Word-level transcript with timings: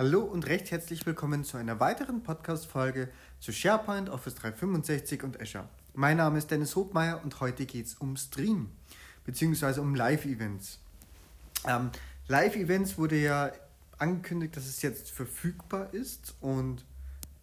Hallo 0.00 0.22
und 0.22 0.46
recht 0.46 0.70
herzlich 0.70 1.04
willkommen 1.04 1.44
zu 1.44 1.58
einer 1.58 1.78
weiteren 1.78 2.22
Podcast-Folge 2.22 3.10
zu 3.38 3.52
SharePoint, 3.52 4.08
Office 4.08 4.34
365 4.36 5.22
und 5.22 5.38
Azure. 5.38 5.68
Mein 5.92 6.16
Name 6.16 6.38
ist 6.38 6.50
Dennis 6.50 6.74
Hobmeier 6.74 7.22
und 7.22 7.38
heute 7.40 7.66
geht 7.66 7.84
es 7.84 7.96
um 7.96 8.16
Stream 8.16 8.70
bzw. 9.26 9.78
um 9.78 9.94
Live-Events. 9.94 10.78
Ähm, 11.68 11.90
Live-Events 12.28 12.96
wurde 12.96 13.20
ja 13.20 13.52
angekündigt, 13.98 14.56
dass 14.56 14.64
es 14.64 14.80
jetzt 14.80 15.10
verfügbar 15.10 15.92
ist 15.92 16.34
und 16.40 16.82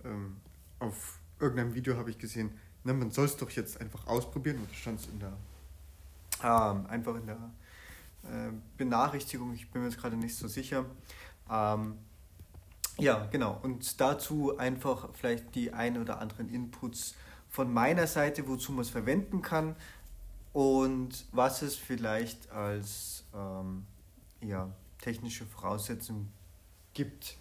ähm, 0.04 0.38
auf 0.80 1.20
irgendeinem 1.40 1.76
Video 1.76 1.96
habe 1.96 2.10
ich 2.10 2.18
gesehen, 2.18 2.50
na, 2.84 2.92
man 2.92 3.12
soll 3.12 3.26
es 3.26 3.38
doch 3.38 3.52
jetzt 3.52 3.80
einfach 3.80 4.08
ausprobieren 4.08 4.58
oder 4.64 4.74
stand 4.74 5.00
es 5.00 5.06
in 5.06 5.20
der 5.20 5.34
ähm, 6.44 6.88
einfach 6.88 7.14
in 7.18 7.28
der 7.28 7.36
äh, 8.24 8.52
Benachrichtigung, 8.78 9.54
ich 9.54 9.70
bin 9.70 9.84
mir 9.84 9.90
jetzt 9.90 10.02
gerade 10.02 10.18
nicht 10.18 10.36
so 10.36 10.48
sicher. 10.48 10.86
Ähm, 11.52 12.00
ja, 13.00 13.28
genau. 13.32 13.60
Und 13.62 14.00
dazu 14.02 14.58
einfach 14.58 15.10
vielleicht 15.14 15.56
die 15.56 15.74
ein 15.74 15.98
oder 16.02 16.20
anderen 16.20 16.50
Inputs 16.50 17.16
von 17.50 17.74
meiner 17.74 18.08
Seite, 18.08 18.48
wozu 18.48 18.72
man 18.72 18.82
es 18.82 18.90
verwenden 18.90 19.42
kann 19.42 19.76
und 20.54 21.26
was 21.32 21.62
es 21.62 21.76
vielleicht 21.76 22.52
als 22.52 23.24
ähm, 23.34 23.86
ja, 24.42 24.70
technische 25.02 25.46
Voraussetzung 25.46 26.28
gibt. 26.94 27.38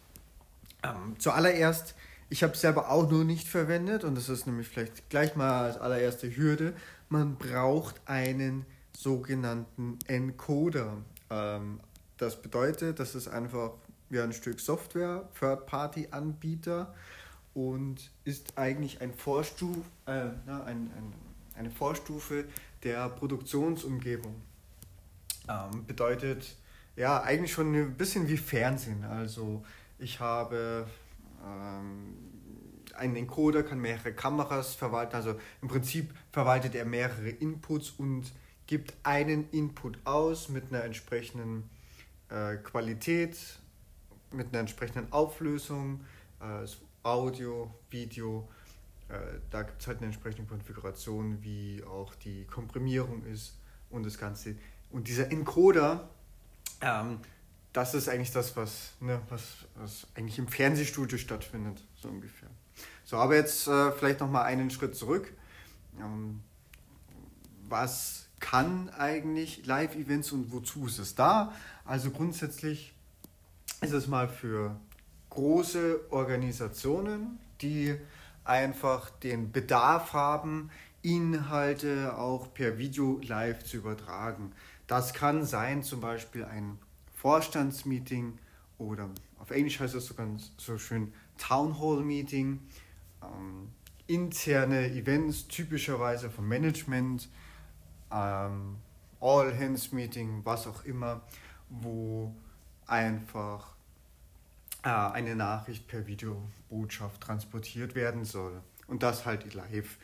Ähm, 0.83 1.17
zuallererst, 1.19 1.95
ich 2.29 2.43
habe 2.43 2.53
es 2.53 2.61
selber 2.61 2.91
auch 2.91 3.11
nur 3.11 3.25
nicht 3.25 3.49
verwendet 3.49 4.05
und 4.05 4.17
das 4.17 4.29
ist 4.29 4.47
nämlich 4.47 4.69
vielleicht 4.69 5.09
gleich 5.09 5.37
mal 5.37 5.65
als 5.65 5.79
allererste 5.79 6.37
Hürde. 6.37 6.75
Man 7.09 7.37
braucht 7.37 8.01
einen 8.07 8.67
sogenannten 8.97 9.99
Encoder. 10.07 10.99
Ähm, 11.31 11.81
das 12.19 12.41
bedeutet, 12.41 12.99
das 13.01 13.15
ist 13.15 13.29
einfach 13.29 13.73
ja, 14.11 14.25
ein 14.25 14.33
Stück 14.33 14.61
Software, 14.61 15.29
Third-Party-Anbieter 15.39 16.95
und 17.55 18.11
ist 18.25 18.59
eigentlich 18.59 19.01
ein 19.01 19.15
Vorstuf, 19.15 19.79
äh, 20.07 20.27
na, 20.47 20.65
ein, 20.65 20.91
ein, 20.97 21.13
eine 21.55 21.71
Vorstufe 21.71 22.45
der 22.83 23.09
Produktionsumgebung. 23.09 24.35
Ähm, 25.49 25.87
bedeutet, 25.87 26.57
ja, 26.97 27.23
eigentlich 27.23 27.53
schon 27.53 27.75
ein 27.75 27.95
bisschen 27.97 28.29
wie 28.29 28.37
Fernsehen. 28.37 29.05
Also 29.05 29.65
ich 29.99 30.21
habe 30.21 30.87
ähm, 31.45 32.15
einen 32.95 33.17
Encoder, 33.17 33.63
kann 33.63 33.79
mehrere 33.79 34.13
Kameras 34.13 34.75
verwalten. 34.75 35.15
Also 35.17 35.39
im 35.63 35.69
Prinzip 35.69 36.15
verwaltet 36.33 36.75
er 36.75 36.85
mehrere 36.85 37.29
Inputs 37.29 37.91
und 37.91 38.33
gibt 38.67 38.95
einen 39.03 39.49
Input 39.51 39.99
aus 40.05 40.49
mit 40.49 40.73
einer 40.73 40.85
entsprechenden 40.85 41.69
äh, 42.29 42.57
Qualität, 42.57 43.39
mit 44.33 44.49
einer 44.49 44.61
entsprechenden 44.61 45.13
Auflösung, 45.13 46.01
äh, 46.41 46.67
Audio, 47.03 47.73
Video. 47.91 48.49
Äh, 49.09 49.39
da 49.51 49.63
gibt 49.63 49.81
es 49.81 49.87
halt 49.87 49.99
eine 49.99 50.07
entsprechende 50.07 50.49
Konfiguration, 50.49 51.43
wie 51.43 51.83
auch 51.85 52.15
die 52.17 52.45
Komprimierung 52.45 53.25
ist 53.25 53.57
und 53.91 54.05
das 54.05 54.19
Ganze. 54.19 54.57
Und 54.91 55.09
dieser 55.09 55.31
Encoder, 55.31 56.09
ähm, 56.81 57.21
das 57.73 57.95
ist 57.95 58.09
eigentlich 58.09 58.33
das, 58.33 58.57
was, 58.57 58.95
ne, 59.01 59.21
was, 59.29 59.43
was 59.77 60.07
eigentlich 60.15 60.39
im 60.39 60.49
Fernsehstudio 60.49 61.19
stattfindet, 61.19 61.83
so 61.95 62.09
ungefähr. 62.09 62.49
So, 63.05 63.19
aber 63.19 63.37
jetzt 63.37 63.69
äh, 63.69 63.93
vielleicht 63.93 64.21
nochmal 64.21 64.45
einen 64.45 64.71
Schritt 64.71 64.97
zurück. 64.97 65.33
Ähm, 66.01 66.41
was 67.69 68.27
kann 68.41 68.91
eigentlich 68.91 69.67
Live-Events 69.67 70.33
und 70.33 70.53
wozu 70.53 70.87
ist 70.87 70.99
es 70.99 71.15
da? 71.15 71.53
Also 71.85 72.11
grundsätzlich 72.11 72.96
ist 73.81 73.93
es 73.93 74.07
mal 74.07 74.29
für 74.29 74.77
große 75.31 76.01
Organisationen, 76.11 77.39
die 77.61 77.95
einfach 78.45 79.11
den 79.11 79.53
Bedarf 79.53 80.13
haben, 80.13 80.71
Inhalte 81.03 82.17
auch 82.17 82.53
per 82.53 82.79
Video 82.79 83.21
live 83.23 83.65
zu 83.65 83.77
übertragen. 83.77 84.53
Das 84.87 85.15
kann 85.15 85.45
sein 85.45 85.83
zum 85.83 86.01
Beispiel 86.01 86.45
ein 86.45 86.79
Vorstandsmeeting 87.15 88.39
oder 88.79 89.11
auf 89.39 89.51
Englisch 89.51 89.79
heißt 89.79 89.95
es 89.95 90.07
sogar 90.07 90.27
so 90.57 90.79
schön 90.79 91.13
Town 91.39 91.79
Hall 91.79 92.03
Meeting, 92.03 92.61
ähm, 93.23 93.69
interne 94.07 94.91
Events 94.91 95.47
typischerweise 95.49 96.31
vom 96.31 96.49
Management, 96.49 97.29
ähm, 98.11 98.77
All 99.21 99.57
Hands 99.59 99.93
Meeting, 99.93 100.41
was 100.45 100.67
auch 100.67 100.85
immer, 100.85 101.21
wo 101.69 102.35
einfach 102.87 103.75
äh, 104.83 104.89
eine 104.89 105.35
Nachricht 105.35 105.89
per 105.89 106.07
Videobotschaft 106.07 107.21
transportiert 107.21 107.95
werden 107.95 108.25
soll. 108.25 108.61
Und 108.87 109.03
das 109.03 109.27
halt 109.27 109.53
live. 109.55 109.97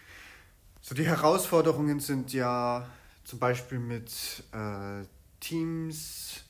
So 0.80 0.94
die 0.94 1.06
Herausforderungen 1.06 2.00
sind 2.00 2.32
ja 2.32 2.86
zum 3.24 3.38
Beispiel 3.38 3.78
mit 3.78 4.10
äh, 4.52 5.04
Teams, 5.38 6.42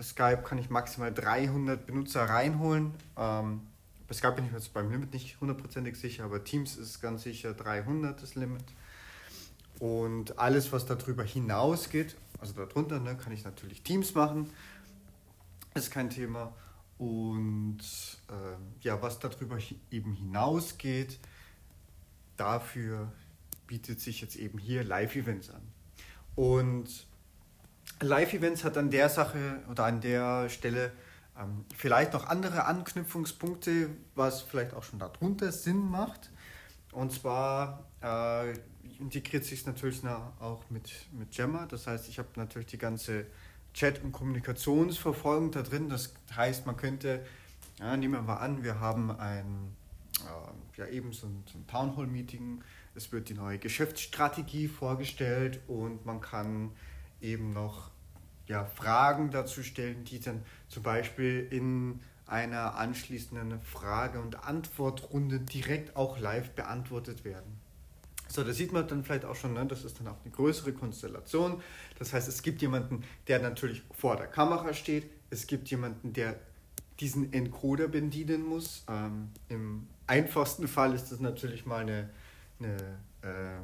Skype 0.00 0.42
kann 0.42 0.58
ich 0.58 0.70
maximal 0.70 1.12
300 1.12 1.86
Benutzer 1.86 2.24
reinholen. 2.24 2.92
Ähm, 3.16 3.60
bei 4.08 4.14
Skype 4.14 4.32
bin 4.32 4.46
ich 4.46 4.52
mir 4.52 4.58
jetzt 4.58 4.72
beim 4.72 4.90
Limit 4.90 5.12
nicht 5.12 5.40
hundertprozentig 5.40 5.96
sicher, 5.96 6.24
aber 6.24 6.42
Teams 6.44 6.76
ist 6.76 7.00
ganz 7.00 7.22
sicher 7.22 7.52
300 7.52 8.20
das 8.20 8.34
Limit. 8.34 8.64
Und 9.78 10.38
alles, 10.38 10.72
was 10.72 10.86
darüber 10.86 11.22
hinausgeht, 11.24 12.16
also 12.40 12.54
darunter 12.54 12.98
ne, 12.98 13.16
kann 13.16 13.32
ich 13.32 13.44
natürlich 13.44 13.82
Teams 13.82 14.14
machen 14.14 14.50
ist 15.74 15.90
kein 15.90 16.10
Thema. 16.10 16.54
Und 16.98 17.80
äh, 18.28 18.84
ja, 18.84 19.00
was 19.02 19.18
darüber 19.18 19.58
eben 19.90 20.14
hinausgeht, 20.14 21.18
dafür 22.36 23.12
bietet 23.66 24.00
sich 24.00 24.20
jetzt 24.20 24.36
eben 24.36 24.58
hier 24.58 24.84
Live-Events 24.84 25.50
an. 25.50 25.62
Und 26.34 27.06
Live-Events 28.00 28.64
hat 28.64 28.76
an 28.76 28.90
der 28.90 29.08
Sache 29.08 29.62
oder 29.70 29.84
an 29.84 30.00
der 30.00 30.48
Stelle 30.48 30.92
ähm, 31.38 31.64
vielleicht 31.74 32.12
noch 32.12 32.26
andere 32.26 32.66
Anknüpfungspunkte, 32.66 33.90
was 34.14 34.42
vielleicht 34.42 34.74
auch 34.74 34.82
schon 34.82 34.98
darunter 34.98 35.52
Sinn 35.52 35.90
macht. 35.90 36.30
Und 36.92 37.12
zwar 37.12 37.86
äh, 38.02 38.52
integriert 38.98 39.44
sich 39.44 39.60
es 39.60 39.66
natürlich 39.66 40.02
auch 40.06 40.64
mit, 40.68 40.90
mit 41.12 41.32
Gemma. 41.32 41.66
Das 41.66 41.86
heißt, 41.86 42.08
ich 42.08 42.18
habe 42.18 42.28
natürlich 42.36 42.68
die 42.68 42.78
ganze 42.78 43.26
Chat- 43.74 44.02
und 44.02 44.12
Kommunikationsverfolgung 44.12 45.50
da 45.50 45.62
drin. 45.62 45.88
Das 45.88 46.14
heißt, 46.34 46.66
man 46.66 46.76
könnte, 46.76 47.24
ja, 47.78 47.96
nehmen 47.96 48.14
wir 48.14 48.22
mal 48.22 48.36
an, 48.36 48.62
wir 48.62 48.80
haben 48.80 49.10
ein, 49.10 49.74
äh, 50.20 50.78
ja, 50.78 50.86
eben 50.86 51.12
so 51.12 51.26
ein, 51.26 51.42
so 51.50 51.58
ein 51.58 51.66
Townhall-Meeting, 51.66 52.62
es 52.94 53.10
wird 53.12 53.28
die 53.28 53.34
neue 53.34 53.58
Geschäftsstrategie 53.58 54.68
vorgestellt 54.68 55.60
und 55.66 56.04
man 56.04 56.20
kann 56.20 56.72
eben 57.20 57.52
noch 57.52 57.90
ja, 58.46 58.66
Fragen 58.66 59.30
dazu 59.30 59.62
stellen, 59.62 60.04
die 60.04 60.20
dann 60.20 60.42
zum 60.68 60.82
Beispiel 60.82 61.46
in 61.50 62.00
einer 62.26 62.76
anschließenden 62.76 63.60
Frage- 63.62 64.20
und 64.20 64.44
Antwortrunde 64.44 65.40
direkt 65.40 65.96
auch 65.96 66.18
live 66.18 66.50
beantwortet 66.50 67.24
werden. 67.24 67.61
So, 68.32 68.42
da 68.42 68.52
sieht 68.52 68.72
man 68.72 68.88
dann 68.88 69.04
vielleicht 69.04 69.26
auch 69.26 69.34
schon, 69.34 69.52
ne, 69.52 69.66
das 69.66 69.84
ist 69.84 70.00
dann 70.00 70.08
auch 70.08 70.16
eine 70.24 70.32
größere 70.32 70.72
Konstellation. 70.72 71.60
Das 71.98 72.14
heißt, 72.14 72.28
es 72.28 72.40
gibt 72.40 72.62
jemanden, 72.62 73.04
der 73.28 73.40
natürlich 73.40 73.82
vor 73.92 74.16
der 74.16 74.26
Kamera 74.26 74.72
steht. 74.72 75.10
Es 75.28 75.46
gibt 75.46 75.68
jemanden, 75.68 76.14
der 76.14 76.36
diesen 76.98 77.30
Encoder 77.34 77.88
bedienen 77.88 78.42
muss. 78.42 78.84
Ähm, 78.88 79.28
Im 79.50 79.86
einfachsten 80.06 80.66
Fall 80.66 80.94
ist 80.94 81.12
das 81.12 81.20
natürlich 81.20 81.66
mal 81.66 81.82
eine, 81.82 82.08
eine 82.58 82.76
äh, 83.20 83.60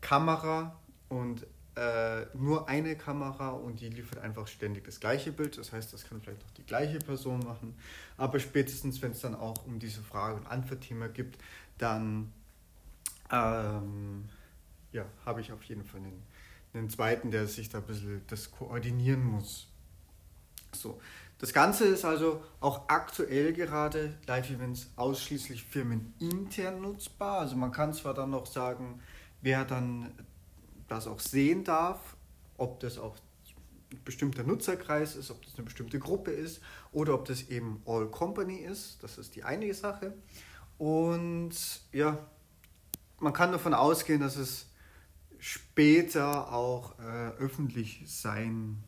Kamera 0.00 0.76
und 1.08 1.46
äh, 1.76 2.26
nur 2.34 2.68
eine 2.68 2.96
Kamera 2.96 3.50
und 3.50 3.80
die 3.80 3.88
liefert 3.88 4.18
einfach 4.18 4.48
ständig 4.48 4.84
das 4.84 4.98
gleiche 4.98 5.30
Bild. 5.30 5.56
Das 5.58 5.70
heißt, 5.70 5.92
das 5.92 6.08
kann 6.08 6.20
vielleicht 6.20 6.42
auch 6.42 6.50
die 6.56 6.66
gleiche 6.66 6.98
Person 6.98 7.38
machen. 7.40 7.76
Aber 8.16 8.40
spätestens, 8.40 9.00
wenn 9.00 9.12
es 9.12 9.20
dann 9.20 9.36
auch 9.36 9.64
um 9.64 9.78
diese 9.78 10.02
Frage- 10.02 10.38
und 10.38 10.46
Antwortthema 10.48 11.06
gibt, 11.06 11.38
dann 11.78 12.32
ähm, 13.32 14.28
ja, 14.92 15.06
habe 15.24 15.40
ich 15.40 15.52
auf 15.52 15.62
jeden 15.64 15.84
Fall 15.84 16.00
einen, 16.00 16.22
einen 16.74 16.90
zweiten, 16.90 17.30
der 17.30 17.46
sich 17.46 17.68
da 17.68 17.78
ein 17.78 17.86
bisschen 17.86 18.22
das 18.28 18.50
koordinieren 18.50 19.24
muss. 19.24 19.66
So, 20.74 21.00
das 21.38 21.52
Ganze 21.52 21.86
ist 21.86 22.04
also 22.04 22.42
auch 22.60 22.88
aktuell 22.88 23.52
gerade 23.52 24.16
Live-Events 24.26 24.92
ausschließlich 24.96 25.64
firmenintern 25.64 26.80
nutzbar. 26.80 27.40
Also 27.40 27.56
man 27.56 27.72
kann 27.72 27.92
zwar 27.92 28.14
dann 28.14 28.30
noch 28.30 28.46
sagen, 28.46 29.00
wer 29.40 29.64
dann 29.64 30.12
das 30.88 31.06
auch 31.06 31.20
sehen 31.20 31.64
darf, 31.64 32.16
ob 32.58 32.80
das 32.80 32.98
auch 32.98 33.16
ein 33.90 33.98
bestimmter 34.04 34.44
Nutzerkreis 34.44 35.16
ist, 35.16 35.30
ob 35.30 35.42
das 35.42 35.54
eine 35.54 35.64
bestimmte 35.64 35.98
Gruppe 35.98 36.30
ist 36.30 36.62
oder 36.92 37.14
ob 37.14 37.24
das 37.24 37.48
eben 37.48 37.82
All 37.86 38.06
Company 38.08 38.58
ist. 38.58 39.02
Das 39.02 39.18
ist 39.18 39.34
die 39.34 39.42
eine 39.42 39.72
Sache. 39.74 40.14
Und 40.78 41.54
ja, 41.92 42.18
man 43.22 43.32
kann 43.32 43.52
davon 43.52 43.72
ausgehen, 43.72 44.20
dass 44.20 44.36
es 44.36 44.66
später 45.38 46.52
auch 46.52 46.98
äh, 46.98 47.30
öffentlich 47.38 48.02
sein 48.06 48.82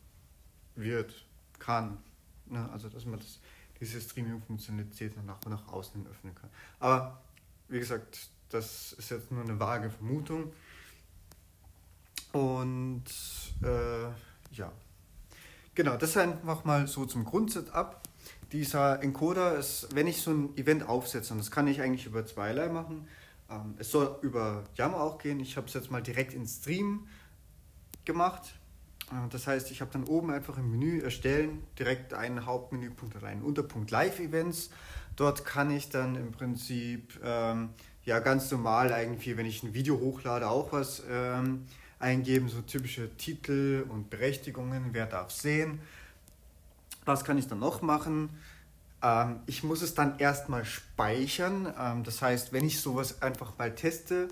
wird, 0.75 1.25
kann. 1.59 1.97
Ne? 2.47 2.69
Also 2.71 2.89
dass 2.89 3.05
man 3.05 3.19
das, 3.19 3.39
diese 3.79 3.99
Streaming-Funktionalität 3.99 5.23
nach, 5.25 5.41
nach 5.45 5.67
außen 5.67 6.05
öffnen 6.07 6.35
kann. 6.35 6.49
Aber 6.79 7.21
wie 7.69 7.79
gesagt, 7.79 8.29
das 8.49 8.93
ist 8.93 9.09
jetzt 9.09 9.31
nur 9.31 9.43
eine 9.43 9.59
vage 9.59 9.89
Vermutung. 9.89 10.53
Und 12.31 13.05
äh, 13.63 14.05
ja, 14.51 14.71
genau, 15.73 15.95
das 15.95 16.17
einfach 16.17 16.65
mal 16.65 16.87
so 16.87 17.05
zum 17.05 17.23
Grundsetup. 17.23 18.01
Dieser 18.51 19.01
Encoder 19.01 19.57
ist, 19.57 19.95
wenn 19.95 20.07
ich 20.07 20.21
so 20.21 20.31
ein 20.31 20.57
Event 20.57 20.87
aufsetze, 20.87 21.33
und 21.33 21.39
das 21.39 21.51
kann 21.51 21.67
ich 21.67 21.81
eigentlich 21.81 22.05
über 22.05 22.25
zweierlei 22.25 22.67
machen. 22.69 23.07
Ähm, 23.49 23.75
es 23.77 23.91
soll 23.91 24.17
über 24.21 24.63
Yammer 24.75 25.01
auch 25.01 25.17
gehen. 25.17 25.39
Ich 25.39 25.57
habe 25.57 25.67
es 25.67 25.73
jetzt 25.73 25.91
mal 25.91 26.01
direkt 26.01 26.33
in 26.33 26.47
Stream 26.47 27.07
gemacht. 28.05 28.55
Äh, 29.11 29.29
das 29.29 29.47
heißt, 29.47 29.71
ich 29.71 29.81
habe 29.81 29.91
dann 29.91 30.05
oben 30.05 30.31
einfach 30.31 30.57
im 30.57 30.71
Menü 30.71 31.01
erstellen 31.01 31.63
direkt 31.77 32.13
einen 32.13 32.45
Hauptmenüpunkt 32.45 33.15
oder 33.15 33.27
einen 33.27 33.41
Unterpunkt 33.43 33.91
Live-Events. 33.91 34.69
Dort 35.15 35.45
kann 35.45 35.71
ich 35.71 35.89
dann 35.89 36.15
im 36.15 36.31
Prinzip 36.31 37.19
ähm, 37.23 37.69
ja 38.03 38.19
ganz 38.19 38.51
normal 38.51 38.91
irgendwie, 38.91 39.37
wenn 39.37 39.45
ich 39.45 39.63
ein 39.63 39.73
Video 39.73 39.99
hochlade, 39.99 40.49
auch 40.49 40.71
was 40.71 41.03
ähm, 41.09 41.65
eingeben, 41.99 42.49
so 42.49 42.61
typische 42.61 43.15
Titel 43.17 43.85
und 43.89 44.09
Berechtigungen, 44.09 44.89
wer 44.91 45.05
darf 45.05 45.31
sehen. 45.31 45.79
Was 47.05 47.23
kann 47.23 47.37
ich 47.37 47.47
dann 47.47 47.59
noch 47.59 47.81
machen? 47.81 48.29
Ähm, 49.05 49.39
ich 49.45 49.63
muss 49.63 49.83
es 49.83 49.93
dann 49.93 50.17
erstmal 50.17 50.65
speichern. 50.65 51.71
Ähm, 51.79 52.03
das 52.03 52.21
heißt, 52.21 52.51
wenn 52.53 52.65
ich 52.65 52.81
sowas 52.81 53.21
einfach 53.21 53.57
mal 53.57 53.73
teste 53.75 54.29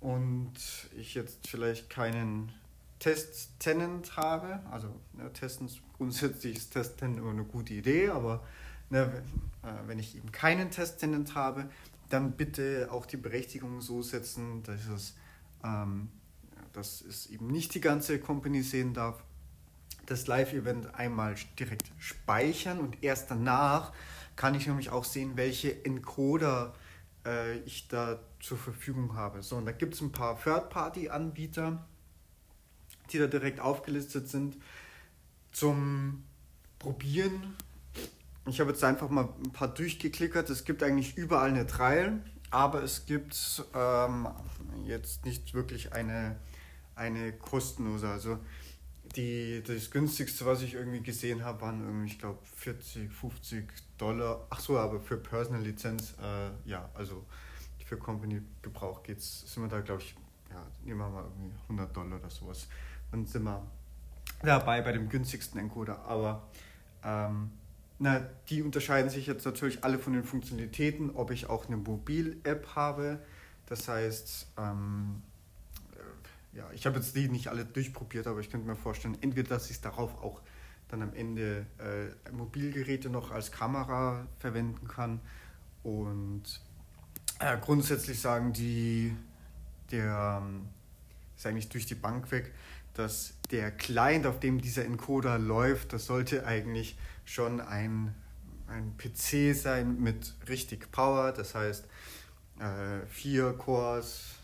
und 0.00 0.52
ich 0.96 1.14
jetzt 1.14 1.48
vielleicht 1.48 1.88
keinen 1.88 2.52
Test-Tenant 2.98 4.16
habe, 4.16 4.60
also 4.70 4.88
ne, 5.14 5.32
testen 5.32 5.70
grundsätzlich 5.96 6.56
ist 6.58 6.72
Testen 6.72 7.16
immer 7.16 7.30
eine 7.30 7.44
gute 7.44 7.72
Idee, 7.72 8.10
aber 8.10 8.42
ne, 8.90 9.10
wenn, 9.12 9.70
äh, 9.70 9.74
wenn 9.86 9.98
ich 9.98 10.16
eben 10.16 10.30
keinen 10.32 10.70
Test-Tenant 10.70 11.34
habe, 11.34 11.68
dann 12.10 12.32
bitte 12.32 12.88
auch 12.90 13.06
die 13.06 13.16
Berechtigung 13.16 13.80
so 13.80 14.02
setzen, 14.02 14.62
dass 14.64 14.86
es, 14.86 15.14
ähm, 15.64 16.08
dass 16.74 17.00
es 17.00 17.26
eben 17.30 17.46
nicht 17.46 17.74
die 17.74 17.80
ganze 17.80 18.18
Company 18.20 18.62
sehen 18.62 18.92
darf. 18.92 19.22
Das 20.06 20.26
Live-Event 20.26 20.94
einmal 20.94 21.34
direkt 21.58 21.90
speichern 21.98 22.78
und 22.78 23.02
erst 23.02 23.30
danach 23.30 23.92
kann 24.36 24.54
ich 24.54 24.66
nämlich 24.66 24.90
auch 24.90 25.04
sehen, 25.04 25.36
welche 25.36 25.84
Encoder 25.84 26.74
äh, 27.24 27.58
ich 27.60 27.88
da 27.88 28.18
zur 28.40 28.58
Verfügung 28.58 29.14
habe. 29.16 29.42
So, 29.42 29.56
und 29.56 29.66
da 29.66 29.72
gibt 29.72 29.94
es 29.94 30.00
ein 30.00 30.12
paar 30.12 30.40
Third-Party-Anbieter, 30.42 31.84
die 33.10 33.18
da 33.18 33.26
direkt 33.26 33.60
aufgelistet 33.60 34.28
sind. 34.28 34.56
Zum 35.52 36.24
Probieren. 36.78 37.56
Ich 38.46 38.60
habe 38.60 38.70
jetzt 38.72 38.84
einfach 38.84 39.08
mal 39.08 39.28
ein 39.42 39.52
paar 39.52 39.68
durchgeklickert. 39.68 40.50
Es 40.50 40.64
gibt 40.64 40.82
eigentlich 40.82 41.16
überall 41.16 41.48
eine 41.48 41.66
Trial, 41.66 42.22
aber 42.50 42.82
es 42.82 43.06
gibt 43.06 43.64
ähm, 43.74 44.28
jetzt 44.84 45.24
nicht 45.24 45.54
wirklich 45.54 45.94
eine, 45.94 46.36
eine 46.94 47.32
kostenlose. 47.32 48.08
Also 48.08 48.38
die, 49.16 49.62
das 49.66 49.90
günstigste, 49.90 50.46
was 50.46 50.62
ich 50.62 50.74
irgendwie 50.74 51.00
gesehen 51.00 51.44
habe, 51.44 51.60
waren 51.62 51.84
irgendwie, 51.84 52.12
ich 52.12 52.18
glaube, 52.18 52.38
40, 52.56 53.12
50 53.12 53.68
Dollar. 53.98 54.46
Ach 54.50 54.60
so, 54.60 54.78
aber 54.78 55.00
für 55.00 55.16
Personal-Lizenz, 55.16 56.14
äh, 56.22 56.68
ja, 56.68 56.88
also 56.94 57.24
für 57.84 57.96
Company-Gebrauch 57.96 59.02
geht's, 59.02 59.44
sind 59.52 59.62
wir 59.62 59.68
da, 59.68 59.80
glaube 59.80 60.02
ich, 60.02 60.14
ja, 60.50 60.66
nehmen 60.84 61.00
wir 61.00 61.08
mal 61.08 61.24
irgendwie 61.24 61.54
100 61.68 61.96
Dollar 61.96 62.18
oder 62.18 62.30
sowas 62.30 62.66
dann 63.14 63.26
sind 63.26 63.44
wir 63.44 63.62
dabei 64.42 64.82
bei 64.82 64.92
dem 64.92 65.08
günstigsten 65.08 65.60
Encoder. 65.60 66.04
Aber 66.04 66.48
ähm, 67.04 67.50
na, 67.98 68.20
die 68.48 68.62
unterscheiden 68.62 69.08
sich 69.08 69.26
jetzt 69.26 69.44
natürlich 69.44 69.84
alle 69.84 69.98
von 69.98 70.12
den 70.12 70.24
Funktionalitäten, 70.24 71.10
ob 71.14 71.30
ich 71.30 71.48
auch 71.48 71.66
eine 71.66 71.76
Mobil-App 71.76 72.74
habe. 72.74 73.20
Das 73.66 73.88
heißt, 73.88 74.48
ähm, 74.58 75.22
äh, 75.22 75.33
ja, 76.54 76.70
ich 76.72 76.86
habe 76.86 76.96
jetzt 76.96 77.16
die 77.16 77.28
nicht 77.28 77.48
alle 77.48 77.64
durchprobiert, 77.64 78.26
aber 78.26 78.40
ich 78.40 78.50
könnte 78.50 78.66
mir 78.66 78.76
vorstellen, 78.76 79.18
entweder 79.20 79.50
dass 79.50 79.70
ich 79.70 79.80
darauf 79.80 80.22
auch 80.22 80.40
dann 80.88 81.02
am 81.02 81.14
Ende 81.14 81.66
äh, 81.78 82.32
Mobilgeräte 82.32 83.10
noch 83.10 83.30
als 83.30 83.50
Kamera 83.50 84.26
verwenden 84.38 84.86
kann 84.86 85.20
und 85.82 86.42
äh, 87.40 87.58
grundsätzlich 87.58 88.20
sagen 88.20 88.52
die, 88.52 89.16
der 89.90 90.42
ähm, 90.42 90.68
ist 91.36 91.46
eigentlich 91.46 91.68
durch 91.68 91.86
die 91.86 91.94
Bank 91.94 92.30
weg, 92.30 92.52
dass 92.94 93.34
der 93.50 93.70
Client, 93.72 94.26
auf 94.26 94.38
dem 94.38 94.60
dieser 94.60 94.84
Encoder 94.84 95.38
läuft, 95.38 95.92
das 95.92 96.06
sollte 96.06 96.46
eigentlich 96.46 96.96
schon 97.24 97.60
ein, 97.60 98.14
ein 98.68 98.96
PC 98.96 99.54
sein 99.56 100.00
mit 100.00 100.34
richtig 100.48 100.90
Power, 100.92 101.32
das 101.32 101.54
heißt 101.54 101.86
äh, 102.60 103.06
4 103.08 103.52
Cores, 103.54 104.36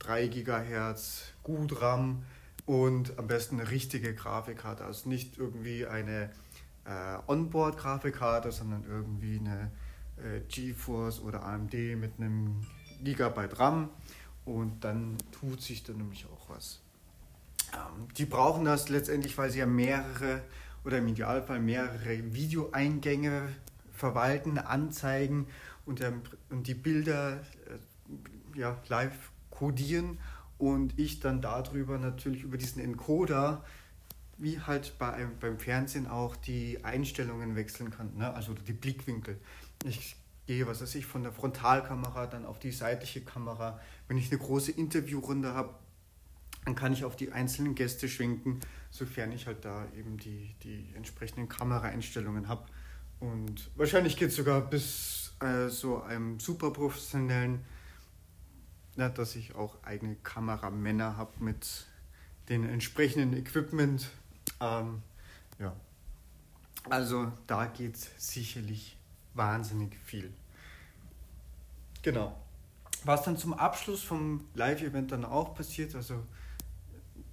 3 0.00 0.28
GHz, 0.28 1.29
gut 1.42 1.80
RAM 1.80 2.24
und 2.66 3.18
am 3.18 3.26
besten 3.26 3.60
eine 3.60 3.70
richtige 3.70 4.14
Grafikkarte, 4.14 4.84
also 4.84 5.08
nicht 5.08 5.38
irgendwie 5.38 5.86
eine 5.86 6.30
äh, 6.84 7.18
Onboard-Grafikkarte, 7.26 8.52
sondern 8.52 8.84
irgendwie 8.88 9.38
eine 9.38 9.70
äh, 10.18 10.40
GeForce 10.48 11.20
oder 11.20 11.44
AMD 11.44 11.74
mit 11.96 12.12
einem 12.18 12.60
Gigabyte 13.02 13.58
RAM. 13.58 13.90
Und 14.44 14.84
dann 14.84 15.16
tut 15.32 15.62
sich 15.62 15.82
da 15.82 15.92
nämlich 15.92 16.26
auch 16.26 16.48
was. 16.48 16.80
Ähm, 17.72 18.08
die 18.16 18.24
brauchen 18.24 18.64
das 18.64 18.88
letztendlich, 18.88 19.36
weil 19.38 19.50
sie 19.50 19.60
ja 19.60 19.66
mehrere 19.66 20.42
oder 20.84 20.98
im 20.98 21.08
Idealfall 21.08 21.60
mehrere 21.60 22.34
Videoeingänge 22.34 23.48
verwalten, 23.92 24.58
anzeigen 24.58 25.46
und, 25.84 26.00
ähm, 26.00 26.22
und 26.48 26.66
die 26.66 26.74
Bilder 26.74 27.34
äh, 27.36 28.58
ja, 28.58 28.76
live 28.88 29.30
codieren 29.50 30.18
und 30.60 30.98
ich 30.98 31.20
dann 31.20 31.40
darüber 31.40 31.98
natürlich 31.98 32.42
über 32.42 32.58
diesen 32.58 32.82
Encoder, 32.82 33.64
wie 34.36 34.60
halt 34.60 34.98
bei, 34.98 35.26
beim 35.40 35.58
Fernsehen 35.58 36.06
auch 36.06 36.36
die 36.36 36.84
Einstellungen 36.84 37.56
wechseln 37.56 37.90
kann, 37.90 38.16
ne? 38.16 38.32
also 38.34 38.54
die 38.54 38.72
Blickwinkel. 38.72 39.38
Ich 39.84 40.16
gehe, 40.46 40.66
was 40.66 40.82
weiß 40.82 40.94
ich, 40.96 41.06
von 41.06 41.22
der 41.22 41.32
Frontalkamera 41.32 42.26
dann 42.26 42.44
auf 42.44 42.58
die 42.58 42.72
seitliche 42.72 43.22
Kamera. 43.22 43.80
Wenn 44.08 44.18
ich 44.18 44.30
eine 44.30 44.38
große 44.38 44.72
Interviewrunde 44.72 45.54
habe, 45.54 45.74
dann 46.64 46.74
kann 46.74 46.92
ich 46.92 47.04
auf 47.04 47.16
die 47.16 47.32
einzelnen 47.32 47.74
Gäste 47.74 48.08
schwenken, 48.08 48.60
sofern 48.90 49.32
ich 49.32 49.46
halt 49.46 49.64
da 49.64 49.86
eben 49.96 50.18
die, 50.18 50.54
die 50.62 50.92
entsprechenden 50.94 51.48
Kameraeinstellungen 51.48 52.48
habe. 52.48 52.66
Und 53.18 53.70
wahrscheinlich 53.76 54.16
geht 54.16 54.28
es 54.28 54.36
sogar 54.36 54.60
bis 54.60 55.32
äh, 55.40 55.68
so 55.68 56.02
einem 56.02 56.38
super 56.38 56.70
professionellen, 56.70 57.60
na, 58.96 59.08
dass 59.08 59.36
ich 59.36 59.54
auch 59.54 59.82
eigene 59.82 60.16
Kameramänner 60.16 61.16
habe 61.16 61.32
mit 61.42 61.86
den 62.48 62.68
entsprechenden 62.68 63.32
Equipment. 63.36 64.10
Ähm, 64.60 65.02
ja. 65.58 65.74
Also 66.88 67.32
da 67.46 67.66
geht 67.66 67.96
sicherlich 67.96 68.96
wahnsinnig 69.34 69.96
viel. 70.04 70.32
Genau. 72.02 72.36
Was 73.04 73.22
dann 73.22 73.36
zum 73.36 73.54
Abschluss 73.54 74.02
vom 74.02 74.48
Live-Event 74.54 75.12
dann 75.12 75.24
auch 75.24 75.54
passiert, 75.54 75.94
also 75.94 76.22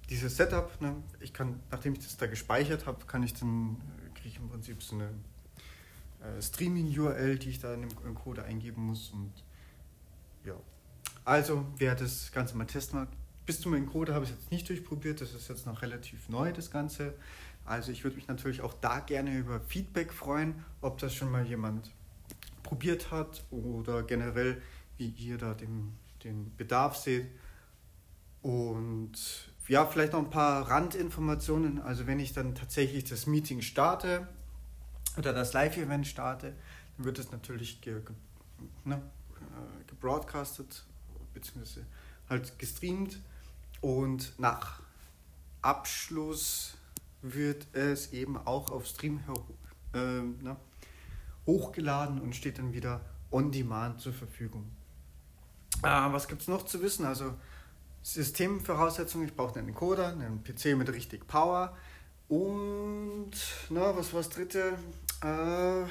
dieses 0.08 0.36
Setup, 0.36 0.80
ne, 0.80 0.96
ich 1.20 1.34
kann, 1.34 1.60
nachdem 1.70 1.92
ich 1.94 2.00
das 2.00 2.16
da 2.16 2.26
gespeichert 2.26 2.86
habe, 2.86 3.04
kann 3.06 3.22
ich 3.22 3.34
dann, 3.34 3.76
äh, 4.06 4.14
kriege 4.14 4.28
ich 4.28 4.36
im 4.38 4.48
Prinzip 4.48 4.82
so 4.82 4.96
eine 4.96 5.10
äh, 6.22 6.40
Streaming-URL, 6.40 7.38
die 7.38 7.50
ich 7.50 7.60
da 7.60 7.74
in 7.74 7.82
dem 7.82 8.14
Code 8.14 8.44
eingeben 8.44 8.86
muss 8.86 9.10
und 9.10 9.32
ja. 10.44 10.54
Also, 11.28 11.66
wer 11.76 11.94
das 11.94 12.32
Ganze 12.32 12.56
mal 12.56 12.64
testen 12.64 13.00
mag, 13.00 13.08
bis 13.44 13.60
zum 13.60 13.74
Encoder 13.74 14.14
habe 14.14 14.24
ich 14.24 14.30
es 14.30 14.38
jetzt 14.38 14.50
nicht 14.50 14.66
durchprobiert, 14.66 15.20
das 15.20 15.34
ist 15.34 15.50
jetzt 15.50 15.66
noch 15.66 15.82
relativ 15.82 16.30
neu, 16.30 16.54
das 16.54 16.70
Ganze. 16.70 17.12
Also 17.66 17.92
ich 17.92 18.02
würde 18.02 18.16
mich 18.16 18.28
natürlich 18.28 18.62
auch 18.62 18.72
da 18.72 19.00
gerne 19.00 19.36
über 19.36 19.60
Feedback 19.60 20.14
freuen, 20.14 20.64
ob 20.80 20.96
das 20.96 21.14
schon 21.14 21.30
mal 21.30 21.44
jemand 21.44 21.90
probiert 22.62 23.10
hat 23.10 23.44
oder 23.50 24.04
generell, 24.04 24.62
wie 24.96 25.08
ihr 25.08 25.36
da 25.36 25.52
den, 25.52 25.92
den 26.24 26.56
Bedarf 26.56 26.96
seht. 26.96 27.26
Und 28.40 29.12
ja, 29.66 29.84
vielleicht 29.84 30.14
noch 30.14 30.20
ein 30.20 30.30
paar 30.30 30.70
Randinformationen. 30.70 31.78
Also 31.82 32.06
wenn 32.06 32.20
ich 32.20 32.32
dann 32.32 32.54
tatsächlich 32.54 33.04
das 33.04 33.26
Meeting 33.26 33.60
starte 33.60 34.26
oder 35.18 35.34
das 35.34 35.52
Live-Event 35.52 36.06
starte, 36.06 36.54
dann 36.96 37.04
wird 37.04 37.18
es 37.18 37.30
natürlich 37.32 37.82
ge, 37.82 38.00
ge, 38.00 38.14
ne, 38.86 38.94
äh, 38.94 39.84
gebroadcastet 39.88 40.87
bzw. 41.40 41.80
halt 42.28 42.58
gestreamt 42.58 43.18
und 43.80 44.38
nach 44.38 44.80
Abschluss 45.62 46.76
wird 47.22 47.66
es 47.74 48.12
eben 48.12 48.36
auch 48.36 48.70
auf 48.70 48.86
Stream 48.86 49.20
äh, 49.94 49.98
ne, 49.98 50.56
hochgeladen 51.46 52.20
und 52.20 52.34
steht 52.34 52.58
dann 52.58 52.72
wieder 52.72 53.00
on 53.30 53.50
demand 53.50 54.00
zur 54.00 54.12
Verfügung. 54.12 54.70
Äh, 55.82 56.12
was 56.12 56.28
gibt 56.28 56.42
es 56.42 56.48
noch 56.48 56.64
zu 56.64 56.80
wissen? 56.82 57.04
Also 57.04 57.34
Systemvoraussetzungen, 58.02 59.28
ich 59.28 59.34
brauche 59.34 59.58
einen 59.58 59.68
Encoder, 59.68 60.08
einen 60.08 60.42
PC 60.42 60.76
mit 60.76 60.88
richtig 60.92 61.26
Power 61.26 61.76
und, 62.28 63.30
na, 63.70 63.96
was 63.96 64.12
war 64.12 64.20
das 64.20 64.28
dritte? 64.28 64.78
Äh, 65.22 65.84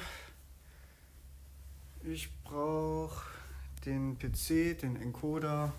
ich 2.10 2.30
brauche 2.44 3.37
den 3.86 4.18
PC, 4.18 4.78
den 4.78 4.96
Encoder. 4.96 5.72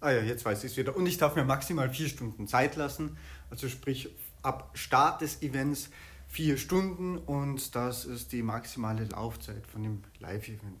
Ah 0.00 0.10
ja, 0.10 0.22
jetzt 0.22 0.44
weiß 0.44 0.64
ich 0.64 0.72
es 0.72 0.76
wieder. 0.76 0.96
Und 0.96 1.06
ich 1.06 1.18
darf 1.18 1.36
mir 1.36 1.44
maximal 1.44 1.90
vier 1.90 2.08
Stunden 2.08 2.46
Zeit 2.46 2.76
lassen. 2.76 3.16
Also 3.50 3.68
sprich 3.68 4.10
ab 4.42 4.70
Start 4.74 5.20
des 5.20 5.42
Events 5.42 5.90
vier 6.28 6.58
Stunden 6.58 7.18
und 7.18 7.74
das 7.74 8.04
ist 8.04 8.32
die 8.32 8.42
maximale 8.42 9.04
Laufzeit 9.04 9.66
von 9.66 9.82
dem 9.82 10.02
Live-Event. 10.18 10.78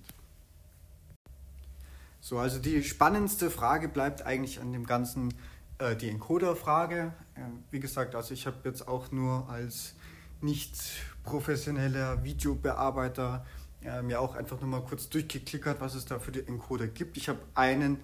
So, 2.20 2.38
also 2.38 2.58
die 2.58 2.82
spannendste 2.82 3.50
Frage 3.50 3.88
bleibt 3.88 4.22
eigentlich 4.22 4.60
an 4.60 4.72
dem 4.72 4.84
Ganzen 4.84 5.32
äh, 5.78 5.94
die 5.96 6.08
Encoder-Frage. 6.08 7.12
Äh, 7.36 7.40
wie 7.70 7.80
gesagt, 7.80 8.14
also 8.14 8.34
ich 8.34 8.46
habe 8.46 8.56
jetzt 8.64 8.88
auch 8.88 9.12
nur 9.12 9.48
als 9.48 9.94
nicht 10.40 10.76
professioneller 11.22 12.24
Videobearbeiter 12.24 13.46
äh, 13.82 14.02
mir 14.02 14.20
auch 14.20 14.34
einfach 14.34 14.60
nur 14.60 14.68
mal 14.68 14.82
kurz 14.82 15.08
durchgeklickert, 15.08 15.80
was 15.80 15.94
es 15.94 16.04
da 16.04 16.18
für 16.18 16.32
die 16.32 16.46
Encoder 16.46 16.86
gibt. 16.86 17.16
Ich 17.16 17.28
habe 17.28 17.40
einen, 17.54 17.98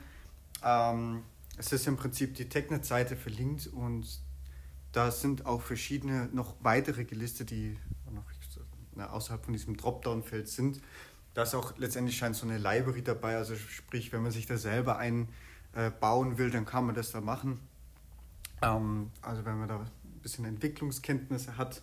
ähm, 0.65 1.23
es 1.57 1.73
ist 1.73 1.87
im 1.87 1.97
Prinzip 1.97 2.35
die 2.35 2.49
Technet-Seite 2.49 3.17
verlinkt 3.17 3.67
und 3.67 4.07
da 4.93 5.11
sind 5.11 5.47
auch 5.47 5.63
verschiedene 5.63 6.29
noch 6.33 6.55
weitere 6.61 7.05
gelistet, 7.05 7.51
die 7.51 7.79
noch 8.11 9.11
außerhalb 9.11 9.43
von 9.45 9.55
diesem 9.55 9.77
Dropdown-Feld 9.77 10.49
sind 10.49 10.81
da 11.35 11.43
ist 11.43 11.55
auch 11.55 11.77
letztendlich 11.79 12.17
scheint 12.17 12.37
so 12.37 12.47
eine 12.47 12.59
Library 12.59 13.03
dabei. 13.03 13.37
Also 13.37 13.57
sprich, 13.57 14.13
wenn 14.13 14.23
man 14.23 14.33
sich 14.33 14.47
da 14.47 14.57
selber 14.57 14.99
einbauen 14.99 16.39
will, 16.39 16.51
dann 16.51 16.67
kann 16.67 16.87
man 16.87 16.95
das 16.95 17.11
da 17.11 17.21
machen. 17.21 17.61
Ähm, 18.61 19.11
also 19.23 19.45
wenn 19.45 19.59
man 19.59 19.69
da 19.69 19.79
ein 19.79 20.21
bisschen 20.23 20.45
Entwicklungskenntnisse 20.45 21.57
hat, 21.57 21.83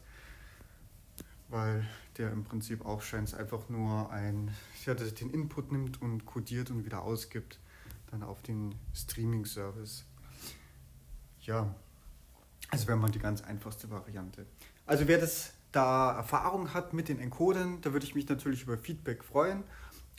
weil 1.49 1.85
der 2.17 2.31
im 2.31 2.43
Prinzip 2.43 2.85
auch 2.85 3.01
scheint 3.01 3.33
einfach 3.33 3.69
nur 3.69 4.11
ein, 4.11 4.53
ja, 4.85 4.93
dass 4.93 5.13
den 5.13 5.31
Input 5.31 5.71
nimmt 5.71 6.01
und 6.01 6.25
codiert 6.25 6.69
und 6.69 6.85
wieder 6.85 7.01
ausgibt, 7.01 7.59
dann 8.11 8.23
auf 8.23 8.41
den 8.41 8.75
Streaming-Service. 8.93 10.05
Ja, 11.41 11.73
also 12.69 12.87
wenn 12.87 12.99
man 12.99 13.11
die 13.11 13.19
ganz 13.19 13.41
einfachste 13.41 13.89
Variante. 13.89 14.45
Also 14.85 15.07
wer 15.07 15.17
das 15.17 15.53
da 15.71 16.15
Erfahrung 16.15 16.73
hat 16.73 16.93
mit 16.93 17.09
den 17.09 17.19
Encodern, 17.19 17.81
da 17.81 17.93
würde 17.93 18.05
ich 18.05 18.15
mich 18.15 18.27
natürlich 18.27 18.63
über 18.63 18.77
Feedback 18.77 19.23
freuen 19.23 19.63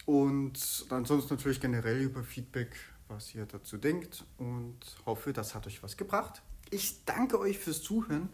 und 0.07 0.87
ansonsten 0.91 1.35
natürlich 1.35 1.61
generell 1.61 2.01
über 2.01 2.23
Feedback, 2.23 2.77
was 3.09 3.35
ihr 3.35 3.47
dazu 3.47 3.77
denkt 3.77 4.25
und 4.39 4.79
hoffe, 5.07 5.33
das 5.33 5.55
hat 5.55 5.67
euch 5.67 5.83
was 5.83 5.97
gebracht. 5.97 6.43
Ich 6.71 7.05
danke 7.05 7.39
euch 7.39 7.59
fürs 7.59 7.83
Zuhören 7.83 8.29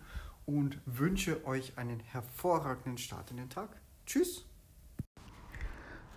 und 0.47 0.81
wünsche 0.87 1.45
euch 1.47 1.76
einen 1.76 2.00
hervorragenden 2.00 2.99
Start 2.99 3.31
in 3.31 3.37
den 3.37 3.50
Tag. 3.50 3.69
Tschüss! 4.07 4.47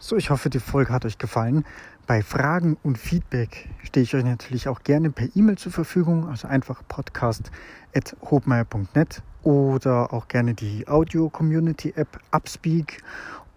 So, 0.01 0.15
ich 0.15 0.29
hoffe, 0.29 0.49
die 0.49 0.59
Folge 0.59 0.93
hat 0.93 1.03
euch 1.03 1.17
gefallen. 1.17 1.65
Bei 2.07 2.21
Fragen 2.21 2.77
und 2.83 2.97
Feedback 2.97 3.67
stehe 3.83 4.03
ich 4.03 4.15
euch 4.15 4.23
natürlich 4.23 4.69
auch 4.69 4.83
gerne 4.83 5.09
per 5.09 5.27
E-Mail 5.35 5.57
zur 5.57 5.73
Verfügung, 5.73 6.29
also 6.29 6.47
einfach 6.47 6.81
podcast.hobmeier.net 6.87 9.21
oder 9.43 10.13
auch 10.13 10.29
gerne 10.29 10.53
die 10.53 10.87
Audio-Community-App 10.87 12.21
Upspeak. 12.31 13.03